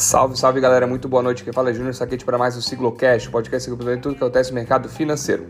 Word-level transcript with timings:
Salve, 0.00 0.34
salve 0.34 0.62
galera, 0.62 0.86
muito 0.86 1.06
boa 1.06 1.22
noite. 1.22 1.44
Quem 1.44 1.52
fala 1.52 1.68
é 1.68 1.74
Júnior 1.74 1.92
Saquete 1.92 2.24
para 2.24 2.38
mais 2.38 2.56
o 2.56 2.62
Ciclocast, 2.62 3.28
podcast 3.28 3.70
que 3.70 3.76
tudo 3.98 4.14
que 4.14 4.24
acontece 4.24 4.48
no 4.48 4.54
mercado 4.54 4.88
financeiro. 4.88 5.46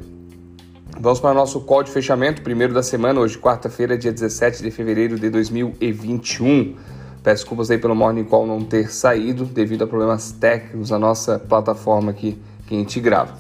Vamos 0.99 1.21
para 1.21 1.31
o 1.31 1.35
nosso 1.35 1.61
call 1.61 1.85
de 1.85 1.93
fechamento, 1.93 2.43
primeiro 2.43 2.75
da 2.75 2.83
semana, 2.83 3.21
hoje, 3.21 3.39
quarta-feira, 3.39 3.97
dia 3.97 4.11
17 4.11 4.61
de 4.61 4.73
fevereiro 4.73 5.17
de 5.21 5.31
2021. 5.31 6.75
Peço 7.23 7.45
desculpas 7.45 7.71
aí 7.71 7.79
pelo 7.79 7.95
Morning 7.95 8.25
Call 8.25 8.45
não 8.45 8.61
ter 8.61 8.91
saído 8.91 9.45
devido 9.45 9.85
a 9.85 9.87
problemas 9.87 10.33
técnicos 10.33 10.91
na 10.91 10.99
nossa 10.99 11.39
plataforma 11.39 12.11
aqui 12.11 12.37
que 12.67 12.75
a 12.75 12.79
gente 12.79 12.99
grava. 12.99 13.39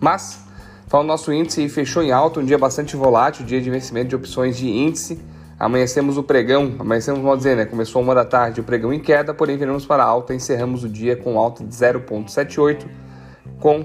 Mas, 0.00 0.40
falando 0.88 1.06
nosso 1.06 1.32
índice, 1.32 1.68
fechou 1.68 2.02
em 2.02 2.10
alta, 2.10 2.40
um 2.40 2.44
dia 2.44 2.58
bastante 2.58 2.96
volátil, 2.96 3.46
dia 3.46 3.60
de 3.60 3.70
vencimento 3.70 4.08
de 4.08 4.16
opções 4.16 4.56
de 4.56 4.68
índice 4.68 5.20
Amanhecemos 5.60 6.16
o 6.16 6.22
pregão, 6.22 6.74
amanhecemos, 6.78 7.20
vamos 7.20 7.40
dizer, 7.40 7.54
né? 7.54 7.66
Começou 7.66 8.00
uma 8.00 8.14
da 8.14 8.24
tarde 8.24 8.62
o 8.62 8.64
pregão 8.64 8.94
em 8.94 8.98
queda, 8.98 9.34
porém 9.34 9.58
viramos 9.58 9.84
para 9.84 10.02
alta, 10.02 10.32
encerramos 10.32 10.84
o 10.84 10.88
dia 10.88 11.16
com 11.16 11.38
alta 11.38 11.62
de 11.62 11.70
0,78, 11.70 12.86
com 13.58 13.84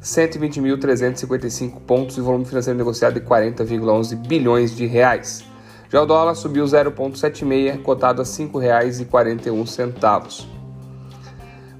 120.355 0.00 1.80
pontos 1.80 2.16
e 2.16 2.20
volume 2.20 2.44
financeiro 2.44 2.78
negociado 2.78 3.14
de 3.14 3.22
40,11 3.22 4.14
bilhões 4.24 4.76
de 4.76 4.86
reais. 4.86 5.44
Já 5.90 6.00
o 6.00 6.06
dólar 6.06 6.36
subiu 6.36 6.64
0,76, 6.64 7.82
cotado 7.82 8.22
a 8.22 8.24
R$ 8.24 8.30
5,41. 8.30 10.46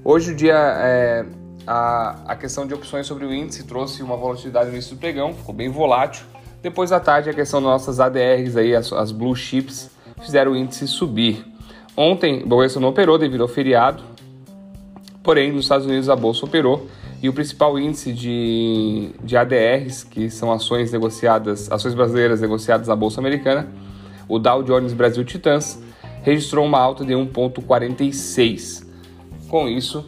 Hoje 0.03 0.33
o 0.33 0.35
dia 0.35 0.57
é, 0.57 1.25
a, 1.65 2.33
a 2.33 2.35
questão 2.35 2.67
de 2.67 2.73
opções 2.73 3.07
sobre 3.07 3.25
o 3.25 3.33
índice 3.33 3.63
trouxe 3.63 4.03
uma 4.03 4.17
volatilidade 4.17 4.67
no 4.67 4.73
início 4.73 4.93
do 4.93 4.99
pregão, 4.99 5.33
ficou 5.33 5.55
bem 5.55 5.69
volátil. 5.69 6.25
Depois 6.61 6.89
da 6.89 6.99
tarde, 6.99 7.29
a 7.29 7.33
questão 7.33 7.61
das 7.61 7.69
nossas 7.69 7.99
ADRs, 7.99 8.57
aí, 8.57 8.75
as, 8.75 8.91
as 8.91 9.11
blue 9.11 9.35
chips, 9.35 9.89
fizeram 10.21 10.53
o 10.53 10.55
índice 10.55 10.87
subir. 10.87 11.45
Ontem, 11.95 12.43
o 12.43 12.47
Bolsa 12.47 12.79
não 12.79 12.89
operou 12.89 13.17
devido 13.17 13.41
ao 13.41 13.47
feriado, 13.47 14.03
porém, 15.21 15.51
nos 15.51 15.65
Estados 15.65 15.85
Unidos 15.85 16.09
a 16.09 16.15
Bolsa 16.15 16.45
operou 16.45 16.87
e 17.21 17.29
o 17.29 17.33
principal 17.33 17.77
índice 17.79 18.13
de, 18.13 19.09
de 19.23 19.35
ADRs, 19.35 20.03
que 20.03 20.29
são 20.29 20.51
ações 20.51 20.91
negociadas, 20.91 21.71
ações 21.71 21.93
brasileiras 21.93 22.41
negociadas 22.41 22.87
na 22.87 22.95
Bolsa 22.95 23.19
Americana, 23.19 23.67
o 24.27 24.37
Dow 24.37 24.61
Jones 24.61 24.93
Brasil 24.93 25.23
Titãs, 25.23 25.81
registrou 26.21 26.65
uma 26.65 26.79
alta 26.79 27.05
de 27.05 27.13
1,46. 27.13 28.85
Com 29.47 29.67
isso, 29.67 30.05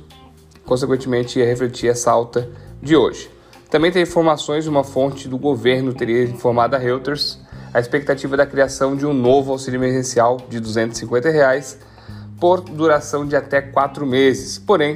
consequentemente, 0.65 1.39
ia 1.39 1.45
refletir 1.45 1.89
essa 1.89 2.11
alta 2.11 2.49
de 2.81 2.95
hoje. 2.95 3.29
Também 3.69 3.91
tem 3.91 4.01
informações 4.01 4.63
de 4.63 4.69
uma 4.69 4.83
fonte 4.83 5.27
do 5.27 5.37
governo 5.37 5.93
teria 5.93 6.23
informado 6.23 6.75
a 6.75 6.79
Reuters 6.79 7.39
a 7.73 7.79
expectativa 7.79 8.35
da 8.35 8.45
criação 8.45 8.95
de 8.95 9.05
um 9.05 9.13
novo 9.13 9.51
auxílio 9.51 9.77
emergencial 9.77 10.37
de 10.49 10.59
250 10.59 11.29
reais 11.29 11.79
por 12.39 12.61
duração 12.61 13.27
de 13.27 13.35
até 13.35 13.61
quatro 13.61 14.05
meses. 14.05 14.57
Porém, 14.57 14.95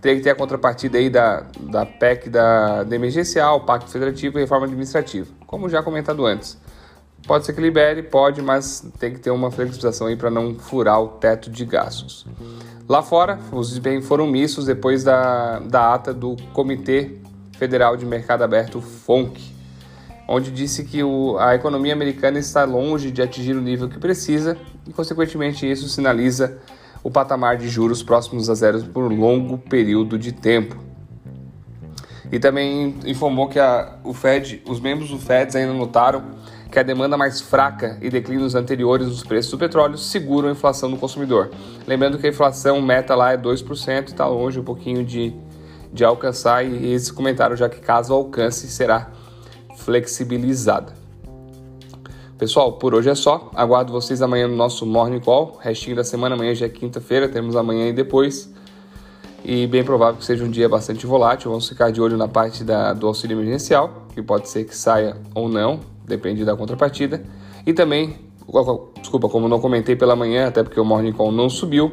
tem 0.00 0.16
que 0.16 0.22
ter 0.22 0.30
a 0.30 0.34
contrapartida 0.34 0.98
aí 0.98 1.10
da, 1.10 1.44
da 1.58 1.84
PEC 1.84 2.30
da, 2.30 2.84
da 2.84 2.94
emergencial, 2.94 3.62
Pacto 3.62 3.90
Federativo 3.90 4.38
e 4.38 4.42
Reforma 4.42 4.66
Administrativa, 4.66 5.26
como 5.46 5.68
já 5.68 5.82
comentado 5.82 6.24
antes. 6.24 6.56
Pode 7.26 7.44
ser 7.44 7.52
que 7.52 7.60
libere, 7.60 8.04
pode, 8.04 8.40
mas 8.40 8.86
tem 8.98 9.12
que 9.12 9.18
ter 9.18 9.30
uma 9.30 9.50
flexibilização 9.50 10.06
aí 10.06 10.16
para 10.16 10.30
não 10.30 10.54
furar 10.54 11.02
o 11.02 11.08
teto 11.08 11.50
de 11.50 11.64
gastos. 11.64 12.24
Lá 12.88 13.02
fora, 13.02 13.38
os 13.50 13.70
desempenhos 13.70 14.06
foram 14.06 14.26
mistos 14.26 14.66
depois 14.66 15.02
da, 15.02 15.58
da 15.58 15.94
ata 15.94 16.14
do 16.14 16.36
Comitê 16.52 17.18
Federal 17.58 17.96
de 17.96 18.06
Mercado 18.06 18.44
Aberto, 18.44 18.80
FONC, 18.80 19.52
onde 20.28 20.50
disse 20.50 20.84
que 20.84 21.02
o, 21.02 21.36
a 21.38 21.56
economia 21.56 21.92
americana 21.92 22.38
está 22.38 22.62
longe 22.64 23.10
de 23.10 23.20
atingir 23.20 23.56
o 23.56 23.60
nível 23.60 23.88
que 23.88 23.98
precisa 23.98 24.56
e, 24.86 24.92
consequentemente, 24.92 25.68
isso 25.68 25.88
sinaliza 25.88 26.58
o 27.02 27.10
patamar 27.10 27.56
de 27.56 27.68
juros 27.68 28.00
próximos 28.00 28.48
a 28.48 28.54
zero 28.54 28.84
por 28.84 29.12
longo 29.12 29.58
período 29.58 30.16
de 30.16 30.30
tempo. 30.30 30.76
E 32.30 32.38
também 32.38 32.94
informou 33.04 33.48
que 33.48 33.58
a, 33.58 33.96
o 34.04 34.14
Fed, 34.14 34.62
os 34.68 34.78
membros 34.80 35.10
do 35.10 35.18
Fed 35.18 35.56
ainda 35.56 35.72
notaram 35.72 36.22
que 36.70 36.78
a 36.78 36.82
demanda 36.82 37.16
mais 37.16 37.40
fraca 37.40 37.98
e 38.00 38.08
declínios 38.08 38.54
anteriores 38.54 39.08
dos 39.08 39.24
preços 39.24 39.50
do 39.50 39.58
petróleo 39.58 39.98
seguram 39.98 40.48
a 40.48 40.52
inflação 40.52 40.90
do 40.90 40.96
consumidor. 40.96 41.50
Lembrando 41.86 42.18
que 42.18 42.26
a 42.26 42.30
inflação 42.30 42.80
meta 42.80 43.16
lá 43.16 43.32
é 43.32 43.36
2% 43.36 44.02
e 44.02 44.04
está 44.12 44.26
longe 44.26 44.60
um 44.60 44.64
pouquinho 44.64 45.02
de 45.02 45.34
de 45.92 46.04
alcançar 46.04 46.64
e 46.64 46.86
eles 46.86 47.10
comentaram 47.10 47.56
já 47.56 47.68
que 47.68 47.80
caso 47.80 48.12
alcance 48.12 48.68
será 48.68 49.10
flexibilizada. 49.76 50.92
Pessoal, 52.38 52.74
por 52.74 52.94
hoje 52.94 53.10
é 53.10 53.14
só. 53.16 53.50
Aguardo 53.52 53.92
vocês 53.92 54.22
amanhã 54.22 54.46
no 54.46 54.54
nosso 54.54 54.86
Morning 54.86 55.18
Call. 55.18 55.58
Restinho 55.60 55.96
da 55.96 56.04
semana, 56.04 56.36
amanhã 56.36 56.54
já 56.54 56.66
é 56.66 56.68
quinta-feira, 56.68 57.28
temos 57.28 57.56
amanhã 57.56 57.88
e 57.88 57.92
depois. 57.92 58.52
E 59.44 59.66
bem 59.66 59.82
provável 59.82 60.18
que 60.18 60.24
seja 60.24 60.44
um 60.44 60.50
dia 60.50 60.68
bastante 60.68 61.04
volátil. 61.04 61.50
Vamos 61.50 61.68
ficar 61.68 61.90
de 61.90 62.00
olho 62.00 62.16
na 62.16 62.28
parte 62.28 62.62
da, 62.62 62.92
do 62.92 63.08
auxílio 63.08 63.34
emergencial, 63.34 64.06
que 64.14 64.22
pode 64.22 64.48
ser 64.48 64.64
que 64.64 64.76
saia 64.76 65.16
ou 65.34 65.48
não, 65.48 65.80
depende 66.04 66.44
da 66.44 66.56
contrapartida. 66.56 67.24
E 67.66 67.72
também, 67.72 68.16
desculpa, 69.00 69.28
como 69.28 69.48
não 69.48 69.58
comentei 69.60 69.96
pela 69.96 70.14
manhã, 70.14 70.46
até 70.46 70.62
porque 70.62 70.78
o 70.78 70.84
Morning 70.84 71.12
Call 71.12 71.32
não 71.32 71.50
subiu, 71.50 71.92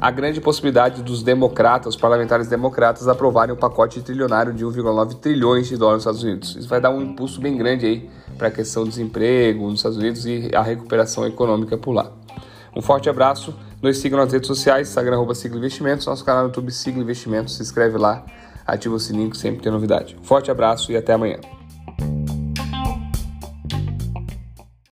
a 0.00 0.10
grande 0.10 0.40
possibilidade 0.40 1.02
dos 1.02 1.22
democratas, 1.22 1.94
os 1.94 2.00
parlamentares 2.00 2.48
democratas, 2.48 3.06
aprovarem 3.06 3.54
um 3.54 3.58
pacote 3.58 4.00
trilionário 4.00 4.50
de 4.54 4.64
1,9 4.64 5.16
trilhões 5.16 5.68
de 5.68 5.76
dólares 5.76 6.06
nos 6.06 6.16
Estados 6.16 6.22
Unidos. 6.22 6.56
Isso 6.56 6.68
vai 6.68 6.80
dar 6.80 6.88
um 6.88 7.02
impulso 7.02 7.38
bem 7.38 7.54
grande 7.54 7.84
aí 7.84 8.10
para 8.38 8.48
a 8.48 8.50
questão 8.50 8.84
do 8.84 8.88
desemprego 8.88 9.66
nos 9.66 9.80
Estados 9.80 9.98
Unidos 9.98 10.24
e 10.24 10.50
a 10.54 10.62
recuperação 10.62 11.26
econômica 11.26 11.76
por 11.76 11.92
lá. 11.92 12.10
Um 12.74 12.80
forte 12.80 13.10
abraço, 13.10 13.54
nos 13.82 13.98
sigam 13.98 14.18
nas 14.18 14.32
redes 14.32 14.46
sociais, 14.46 14.88
Instagram, 14.88 15.16
arroba 15.16 15.34
Sigla 15.34 15.58
Investimentos, 15.58 16.06
nosso 16.06 16.24
canal 16.24 16.44
no 16.44 16.48
YouTube 16.48 16.72
Sigla 16.72 17.02
Investimentos, 17.02 17.56
se 17.56 17.62
inscreve 17.62 17.98
lá, 17.98 18.24
ativa 18.66 18.94
o 18.94 18.98
sininho 18.98 19.28
que 19.28 19.36
sempre 19.36 19.60
tem 19.60 19.70
novidade. 19.70 20.16
Um 20.18 20.24
forte 20.24 20.50
abraço 20.50 20.90
e 20.90 20.96
até 20.96 21.12
amanhã. 21.12 21.59